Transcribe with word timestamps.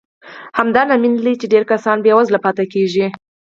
همدا 0.57 0.81
لامل 0.89 1.15
دی 1.25 1.33
چې 1.41 1.45
ډېر 1.53 1.63
کسان 1.71 1.97
بېوزله 2.03 2.39
پاتې 2.45 2.65
کېږي. 2.73 3.05